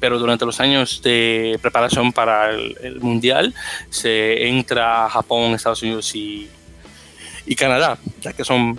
[0.00, 3.54] pero durante los años de preparación para el, Mundial
[3.90, 6.48] se entra a Japón, Estados Unidos y,
[7.56, 8.78] Canadá, ya que son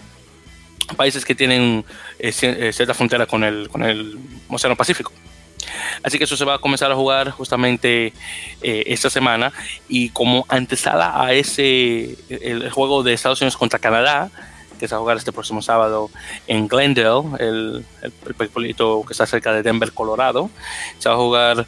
[0.95, 1.83] países que tienen
[2.19, 4.17] eh, eh, cierta frontera con el, con el
[4.49, 5.11] Océano Pacífico.
[6.03, 8.13] Así que eso se va a comenzar a jugar justamente
[8.61, 9.51] eh, esta semana
[9.89, 14.29] y como antesala a ese el juego de Estados Unidos contra Canadá,
[14.77, 16.09] que se va a jugar este próximo sábado
[16.47, 20.49] en Glendale, el, el, pueblito que está cerca de Denver, Colorado.
[20.99, 21.65] Se va a jugar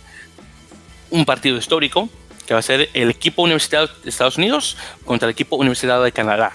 [1.09, 2.09] un partido histórico
[2.45, 6.11] que va a ser el equipo Universidad de Estados Unidos contra el equipo Universidad de
[6.11, 6.51] Canadá.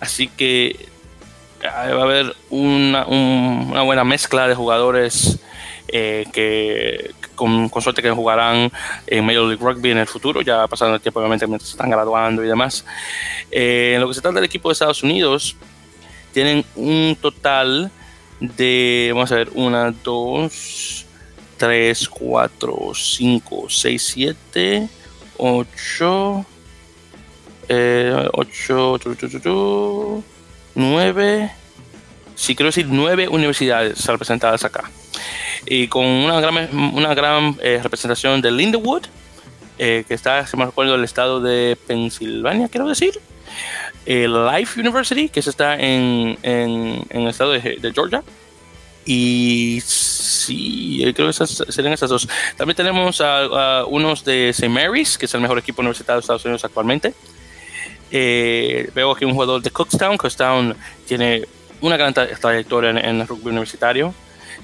[0.00, 0.88] Así que
[1.64, 5.38] va a haber una, una buena mezcla de jugadores
[5.88, 8.70] eh, que con, suerte que jugarán
[9.06, 12.44] en Major League Rugby en el futuro, ya pasando el tiempo obviamente mientras están graduando
[12.44, 12.84] y demás.
[13.50, 15.56] Eh, en lo que se trata del equipo de Estados Unidos,
[16.32, 17.90] tienen un total
[18.38, 21.06] de, vamos a ver, una, dos,
[21.56, 24.88] tres, cuatro, cinco, seis, siete,
[25.38, 26.44] ocho,
[27.68, 28.98] eh, ocho,
[30.74, 31.50] nueve,
[32.34, 34.90] sí quiero decir nueve universidades representadas acá
[35.66, 39.04] y con una gran, una gran eh, representación de Lindenwood,
[39.78, 43.18] eh, que está, si me recuerdo, el estado de Pensilvania, quiero decir.
[44.06, 48.22] Life University, que está en, en, el estado de, Georgia.
[49.04, 52.28] Y sí, creo que serían esas dos.
[52.56, 54.68] También tenemos a, unos de St.
[54.68, 57.14] Mary's, que es el mejor equipo universitario de Estados Unidos actualmente.
[58.10, 60.16] Eh, veo aquí un jugador de Cookstown.
[60.16, 61.44] Cookstown tiene
[61.80, 64.14] una gran trayectoria en, el rugby universitario,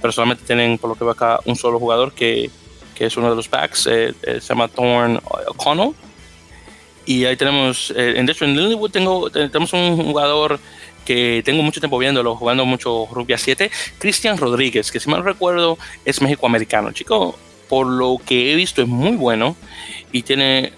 [0.05, 2.51] pero solamente tienen, por lo que veo acá, un solo jugador que,
[2.95, 5.93] que es uno de los backs, eh, eh, se llama Thorne O'Connell.
[7.07, 10.61] Y ahí tenemos, de hecho en Lilywood tengo, tenemos un jugador
[11.07, 15.25] que tengo mucho tiempo viéndolo, jugando mucho rugby a 7, Cristian Rodríguez, que si mal
[15.25, 16.93] recuerdo es mexicoamericano.
[16.93, 17.38] Chico,
[17.71, 19.57] por lo que he visto es muy bueno
[20.12, 20.75] y tiene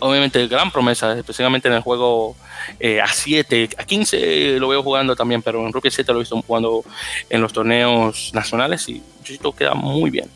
[0.00, 2.36] obviamente gran promesa, especialmente en el juego
[2.80, 6.22] eh, a 7, a 15 lo veo jugando también, pero en a 7 lo he
[6.22, 6.84] visto jugando
[7.30, 10.28] en los torneos nacionales y Chico queda muy bien.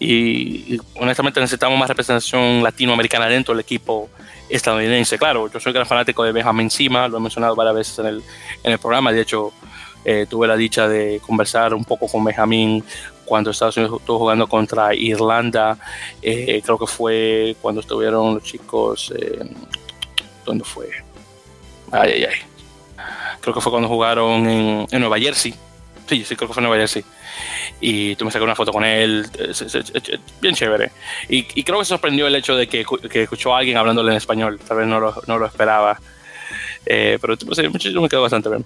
[0.00, 4.08] Y, honestamente necesitamos más representación latinoamericana dentro del equipo
[4.48, 5.18] estadounidense.
[5.18, 8.22] Claro, yo soy gran fanático de Benjamin Sima, lo he mencionado varias veces en el,
[8.62, 9.12] en el programa.
[9.12, 9.52] De hecho,
[10.04, 12.82] eh, tuve la dicha de conversar un poco con Benjamin
[13.28, 15.78] cuando Estados Unidos estuvo jugando contra Irlanda.
[16.22, 19.12] Eh, creo que fue cuando estuvieron los chicos.
[19.16, 19.44] Eh,
[20.44, 20.88] ¿Dónde fue?
[21.92, 22.36] Ay, ay, ay.
[23.40, 25.54] Creo que fue cuando jugaron en, en Nueva Jersey.
[26.06, 27.04] Sí, sí, creo que fue en Nueva Jersey
[27.80, 29.26] y tú me sacas una foto con él,
[30.40, 30.90] bien chévere.
[31.28, 34.78] Y, creo que sorprendió el hecho de que, escuchó a alguien hablándole en español, tal
[34.78, 36.00] vez no lo, no lo esperaba,
[36.86, 38.64] eh, pero pues, me quedó bastante bien.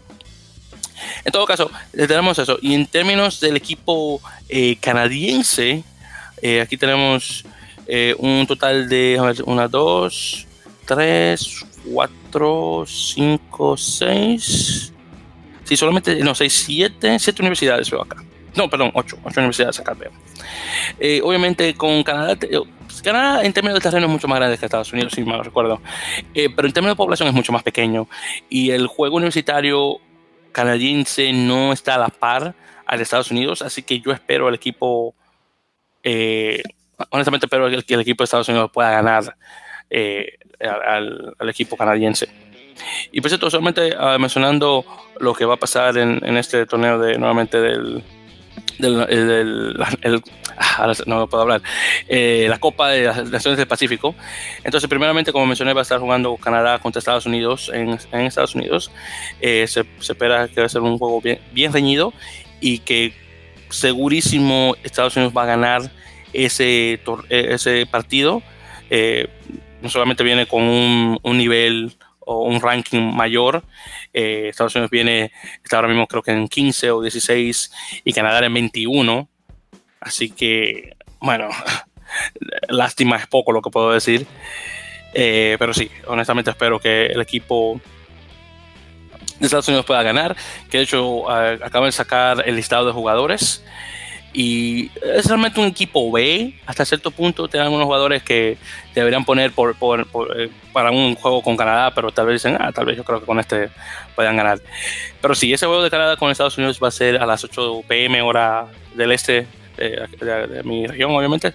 [1.24, 2.58] En todo caso, tenemos eso.
[2.60, 5.84] Y en términos del equipo eh, canadiense,
[6.40, 7.44] eh, aquí tenemos
[8.18, 10.46] un total de, a ver, una, dos,
[10.86, 14.92] tres, cuatro, cinco, seis.
[15.64, 18.22] Sí, solamente, no, seis, siete, siete universidades veo acá.
[18.54, 20.10] No, perdón, ocho, ocho universidades acá veo.
[20.98, 22.60] Eh, obviamente con Canadá, eh,
[23.02, 25.80] Canadá en términos de terreno es mucho más grande que Estados Unidos, si mal recuerdo,
[26.34, 28.08] eh, pero en términos de población es mucho más pequeño
[28.48, 30.00] y el juego universitario
[30.52, 32.54] canadiense no está a la par
[32.86, 35.14] al Estados Unidos, así que yo espero el equipo,
[37.10, 39.36] honestamente espero que el, equipo de Estados Unidos pueda ganar
[40.60, 42.28] al, equipo canadiense.
[43.12, 44.84] Y pues esto solamente ah, mencionando
[45.20, 48.02] lo que va a pasar en, en este torneo de nuevamente del
[48.78, 49.06] del,
[50.02, 50.22] el,
[50.56, 51.62] ah, no puedo hablar,
[52.08, 54.14] eh, la Copa de las Naciones del Pacífico.
[54.64, 58.90] Entonces, primeramente, como mencioné, va a estar jugando Canadá contra Estados Unidos en, Estados Unidos.
[59.40, 62.12] Eh, se, espera que va a ser un juego bien, reñido
[62.60, 63.12] y que
[63.70, 65.90] segurísimo Estados Unidos va a ganar
[66.32, 68.42] ese, ese partido.
[68.90, 69.28] Eh,
[69.80, 73.64] no solamente viene con un nivel o un ranking mayor.
[74.12, 75.32] Eh, Estados Unidos viene,
[75.62, 77.72] está ahora mismo creo que en 15 o 16
[78.04, 79.28] y Canadá en 21.
[80.00, 81.48] Así que, bueno,
[82.68, 84.26] lástima es poco lo que puedo decir.
[85.14, 87.80] Eh, pero sí, honestamente espero que el equipo
[89.38, 90.36] de Estados Unidos pueda ganar.
[90.70, 93.64] Que de hecho acaban de sacar el listado de jugadores.
[94.34, 98.56] Y es realmente un equipo B, hasta cierto punto te dan unos jugadores que
[98.94, 102.96] deberían poner eh, para un juego con Canadá, pero tal vez dicen, ah, tal vez
[102.96, 103.68] yo creo que con este
[104.16, 104.58] puedan ganar.
[105.20, 107.82] Pero sí, ese juego de Canadá con Estados Unidos va a ser a las 8
[107.86, 111.52] pm hora del este de, mi región, obviamente.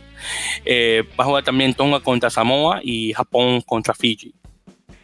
[0.63, 4.35] Eh, va a jugar también Tonga contra Samoa y Japón contra Fiji.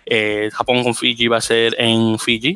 [0.05, 2.55] Eh, Japón con Fiji va a ser en Fiji.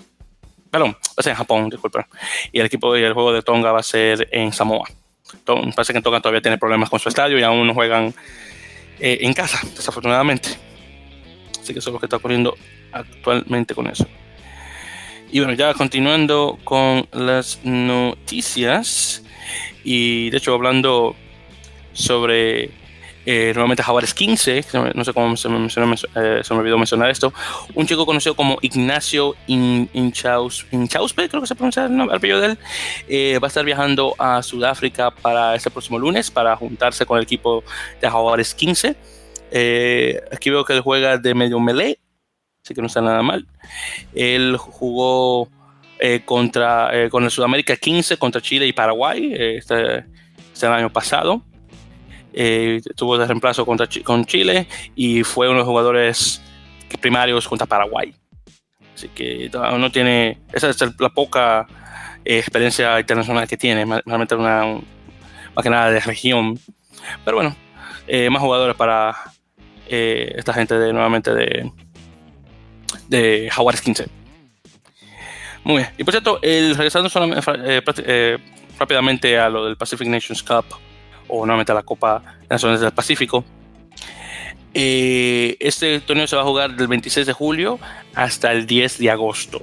[0.70, 2.06] Perdón, va a ser en Japón, disculpen.
[2.52, 4.88] Y el equipo del juego de Tonga va a ser en Samoa
[5.76, 8.14] parece que Tonga todavía tiene problemas con su estadio y aún no juegan
[9.00, 10.50] eh, en casa, desafortunadamente.
[11.62, 12.56] Así que eso es lo que está ocurriendo
[12.92, 14.08] actualmente con eso.
[15.32, 19.24] Y bueno, ya continuando con las noticias,
[19.84, 21.16] y de hecho hablando
[21.94, 22.72] sobre
[23.30, 24.64] eh, nuevamente Jaguares 15,
[24.96, 27.34] no sé cómo se me, mencionó, eh, se me olvidó mencionar esto,
[27.76, 32.58] un chico conocido como Ignacio Inchauspe, creo que se pronuncia el, nombre, apellido de él,
[33.10, 37.26] eh, va a estar viajando a Sudáfrica para este próximo lunes para juntarse con el
[37.26, 37.66] equipo
[38.00, 38.96] de Jaguares 15.
[40.32, 42.00] aquí veo que él juega de medio melee,
[42.64, 43.46] así que no está nada mal.
[44.16, 45.50] Él jugó
[46.24, 50.06] contra, con el Sudamérica 15 contra Chile y Paraguay este,
[50.54, 51.44] este año pasado
[52.40, 56.40] eh, tuvo de reemplazo contra, con Chile y fue uno de los jugadores
[57.02, 58.14] primarios contra Paraguay.
[58.94, 61.66] Así que no tiene, esa es la poca
[62.24, 64.04] eh, experiencia internacional que tiene, más
[65.64, 66.60] que nada de región.
[67.26, 67.56] Pero bueno,
[68.08, 69.16] eh, más jugadores para
[69.88, 71.72] eh, esta gente de nuevamente de,
[73.08, 74.08] de Jaguares 15.
[75.64, 75.90] Muy bien.
[75.98, 77.10] Y por cierto, el, regresando
[78.78, 80.66] rápidamente a lo del Pacific Nations Cup,
[81.28, 83.44] o nuevamente a la Copa Naciones del Pacífico.
[84.74, 87.80] Eh, este torneo se va a jugar del 26 de julio
[88.14, 89.62] hasta el 10 de agosto.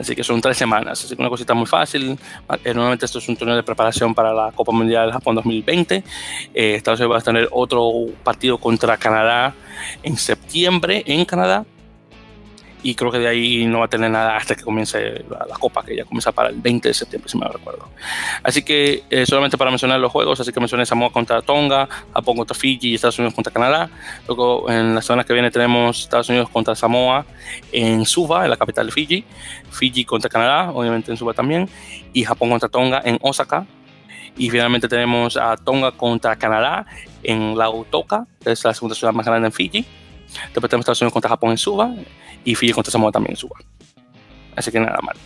[0.00, 1.04] Así que son tres semanas.
[1.04, 2.18] Así que una cosita muy fácil.
[2.64, 6.02] Eh, nuevamente esto es un torneo de preparación para la Copa Mundial de Japón 2020.
[6.54, 7.90] Eh, Estados Unidos va a tener otro
[8.24, 9.54] partido contra Canadá
[10.02, 11.66] en septiembre en Canadá.
[12.82, 15.84] Y creo que de ahí no va a tener nada hasta que comience la, copa,
[15.84, 17.88] que ya comienza para el 20 de septiembre, si me recuerdo.
[18.42, 22.36] Así que eh, solamente para mencionar los juegos, así que mencioné Samoa contra Tonga, Japón
[22.36, 23.90] contra Fiji Estados Unidos contra Canadá.
[24.26, 27.26] Luego en la semana que viene tenemos Estados Unidos contra Samoa
[27.72, 29.24] en Suva, en la capital de Fiji,
[29.70, 31.68] Fiji contra Canadá, obviamente en Suva también,
[32.12, 33.66] y Japón contra Tonga en Osaka.
[34.36, 36.86] Y finalmente tenemos a Tonga contra Canadá
[37.22, 39.84] en Lautoka, que es la segunda ciudad más grande en Fiji.
[40.52, 41.94] Después tenemos Estados Unidos contra Japón en Suba
[42.44, 43.56] y Fiji contra Samoa también en Suba.
[44.56, 45.16] Así que nada mal.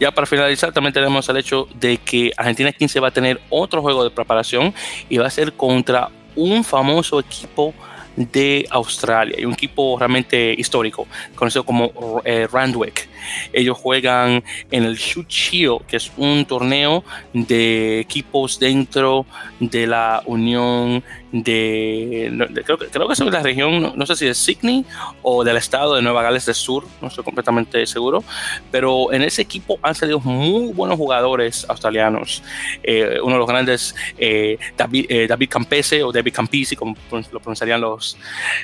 [0.00, 3.82] Ya para finalizar, también tenemos el hecho de que Argentina 15 va a tener otro
[3.82, 4.72] juego de preparación
[5.08, 7.74] y va a ser contra un famoso equipo
[8.14, 11.92] de Australia y un equipo realmente histórico conocido como
[12.24, 13.08] eh, Randwick.
[13.52, 19.26] Ellos juegan en el Shuchio, que es un torneo de equipos dentro
[19.60, 21.02] de la Unión
[21.32, 22.32] de,
[22.64, 24.84] creo, creo, que es de la región, no, sé si de Sydney
[25.22, 28.24] o del estado de Nueva Gales del Sur, no estoy completamente seguro,
[28.70, 32.42] pero en ese equipo han salido muy buenos jugadores australianos.
[32.82, 37.40] Eh, uno de los grandes, eh, David, eh, David, Campese o David Campisi, como lo
[37.40, 38.16] pronunciarían los,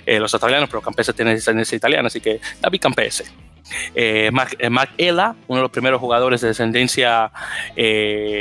[0.06, 3.24] los australianos, pero Campese tiene descendencia italiana, así que David Campese.
[4.70, 7.30] Mac, Ella, uno de los primeros jugadores de descendencia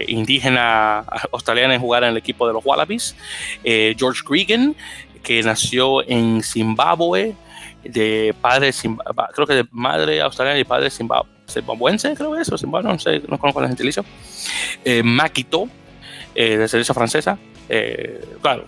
[0.07, 3.15] indígena australiana en jugar en el equipo de los Wallabies.
[3.63, 4.75] George Gregan,
[5.23, 7.35] que nació en Zimbabue,
[7.83, 8.71] de padre,
[9.33, 13.37] creo que de madre australiana y padre zimbabuense, creo que es, zimbabue, no sé, no
[13.37, 14.05] conozco el gentilicio.
[14.85, 15.03] Eh,
[16.35, 17.37] eh, de servicio francesa,
[17.69, 18.65] eh, claro,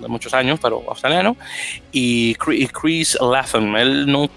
[0.00, 1.36] de muchos años, pero australiano,
[1.92, 4.28] y Chris Latham, él no,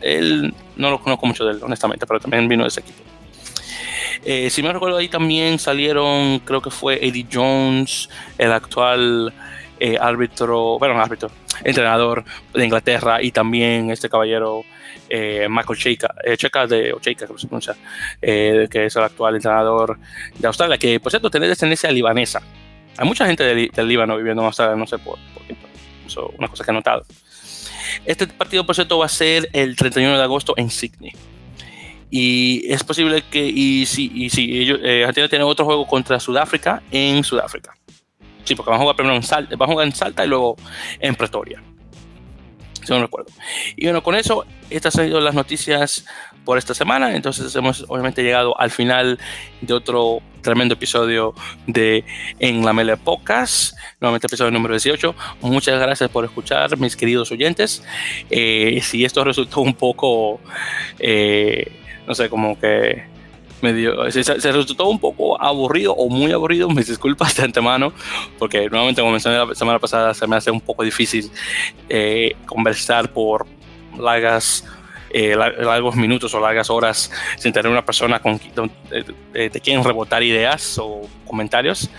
[0.00, 3.02] él no lo conozco mucho de él, honestamente, pero también vino de ese equipo.
[4.24, 9.32] Eh, si me recuerdo, ahí también salieron, creo que fue Eddie Jones, el actual
[9.84, 11.28] eh, árbitro, bueno, árbitro,
[11.64, 12.24] entrenador
[12.54, 14.62] de Inglaterra y también este caballero
[15.08, 17.74] eh, Michael Cheika, eh, Cheika de, Cheika, se pronuncia,
[18.20, 19.98] que es el actual entrenador
[20.38, 22.40] de Australia, que por cierto tiene descendencia libanesa.
[22.98, 25.56] Hay mucha gente del, Líbano viviendo en Australia, no sé por, qué,
[26.06, 27.04] eso es una cosa que he notado.
[28.04, 31.12] Este partido, por cierto, va a ser el 31 de agosto en Sydney.
[32.10, 36.82] Y es posible que, y si, y si ellos, Argentina tiene otro juego contra Sudáfrica
[36.90, 37.74] en Sudáfrica.
[38.44, 40.56] Sí, porque van a jugar primero en Salta, van a jugar en Salta y luego
[41.00, 41.62] en Pretoria.
[42.84, 43.30] Si no recuerdo.
[43.76, 46.04] Y bueno, con eso, estas han sido las noticias
[46.44, 47.14] por esta semana.
[47.14, 49.18] Entonces hemos obviamente llegado al final
[49.60, 51.34] de otro tremendo episodio
[51.66, 52.04] de
[52.38, 55.14] En la Mele Podcast, nuevamente episodio número 18.
[55.42, 57.82] Muchas gracias por escuchar, mis queridos oyentes.
[58.30, 60.40] Eh, si esto resultó un poco,
[60.98, 61.70] eh,
[62.06, 63.04] no sé, como que
[63.62, 67.92] medio, se, se, resultó un poco aburrido o muy aburrido, mis disculpas de antemano,
[68.38, 71.30] porque nuevamente como mencioné la semana pasada, se me hace un poco difícil
[71.88, 73.46] eh, conversar por
[73.96, 74.64] largas,
[75.12, 78.40] eh, largos minutos o largas horas sin tener una persona con,
[79.32, 81.90] de, de quien rebotar ideas o comentarios.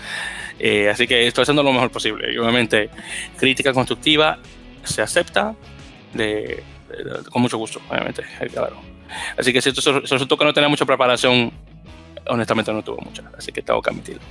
[0.58, 2.32] Eh, así que estoy haciendo lo mejor posible.
[2.32, 2.90] Y obviamente,
[3.38, 4.38] crítica constructiva
[4.84, 5.54] se acepta
[6.12, 6.62] de,
[7.30, 8.76] con mucho gusto, obviamente, claro.
[9.36, 11.52] Así que si esto resultó que no tenía mucha preparación,
[12.28, 14.22] honestamente no tuvo mucha, así que tengo que admitirlo.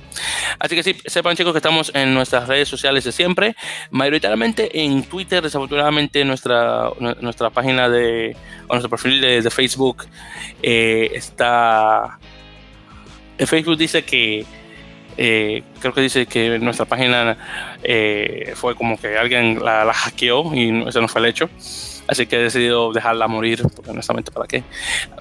[0.58, 3.56] Así que sí, sepan chicos que estamos en nuestras redes sociales de siempre,
[3.90, 6.90] mayoritariamente en Twitter, desafortunadamente nuestra,
[7.20, 8.36] nuestra página de,
[8.68, 10.06] o nuestro perfil de, Facebook
[10.62, 12.18] eh, está...
[13.36, 14.46] En Facebook dice que
[15.16, 17.36] eh, creo que dice que nuestra página
[17.82, 21.48] eh, fue como que alguien la, la hackeó y eso no fue el hecho.
[22.06, 24.62] Así que he decidido dejarla morir, porque honestamente, ¿para qué?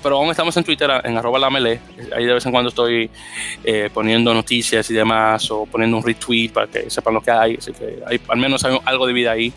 [0.01, 1.79] Pero aún estamos en Twitter, en arroba lamele.
[2.15, 3.09] Ahí de vez en cuando estoy
[3.63, 7.55] eh, poniendo noticias y demás, o poniendo un retweet para que sepan lo que hay.
[7.55, 9.53] Así que hay, al menos hay algo de vida ahí.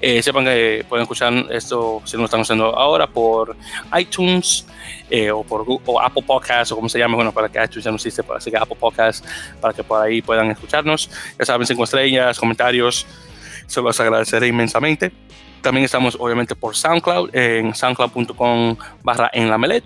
[0.00, 3.56] Eh, sepan que pueden escuchar esto, si no lo están haciendo ahora, por
[3.98, 4.66] iTunes.
[5.10, 7.90] Eh, o por o Apple Podcasts o como se llame, bueno, para que iTunes ya
[7.90, 9.22] no existe, así que Apple Podcasts,
[9.60, 11.10] para que por ahí puedan escucharnos.
[11.38, 13.06] Ya saben, cinco estrellas, comentarios,
[13.66, 15.12] se los agradeceré inmensamente.
[15.62, 19.84] También estamos obviamente por SoundCloud, en soundcloud.com barra en la melet.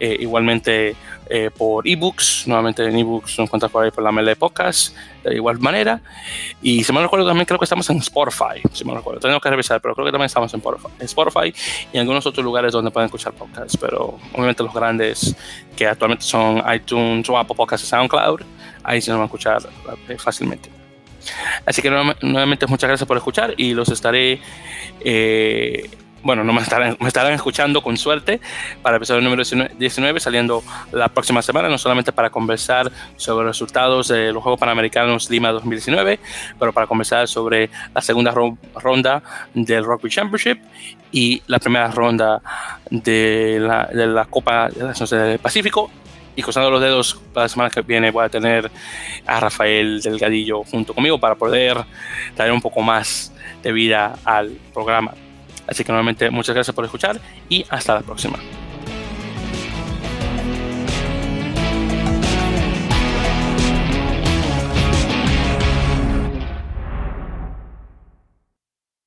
[0.00, 0.96] Eh, igualmente
[1.30, 5.36] eh, por ebooks, nuevamente en ebooks nos encuentras por ahí por la Melet Podcast, de
[5.36, 6.00] igual manera.
[6.60, 9.48] Y si me recuerdo también creo que estamos en Spotify, si me recuerdo, tenemos que
[9.48, 10.60] revisar, pero creo que también estamos en
[11.00, 11.54] Spotify,
[11.92, 15.36] y en algunos otros lugares donde pueden escuchar podcasts, pero obviamente los grandes
[15.76, 18.40] que actualmente son iTunes Apple Podcasts y SoundCloud,
[18.82, 19.62] ahí sí nos van a escuchar
[20.08, 20.83] eh, fácilmente.
[21.66, 24.40] Así que nuevamente muchas gracias por escuchar y los estaré
[25.04, 25.90] eh,
[26.24, 28.40] bueno, no me estarán, escuchando con suerte
[28.82, 34.08] para el episodio número 19 saliendo la próxima semana, no solamente para conversar sobre resultados
[34.08, 36.18] de los Juegos Panamericanos Lima 2019,
[36.58, 38.34] pero para conversar sobre la segunda
[38.74, 39.22] ronda
[39.52, 40.58] del Rugby Championship
[41.12, 42.40] y la primera ronda
[42.90, 45.90] de la, de la Copa del Pacífico
[46.36, 48.70] y cruzando los dedos para la semana que viene voy a tener
[49.26, 51.84] a Rafael Delgadillo junto conmigo para poder
[52.34, 53.32] traer un poco más
[53.62, 55.14] de vida al programa.
[55.66, 58.38] Así que nuevamente muchas gracias por escuchar y hasta la próxima.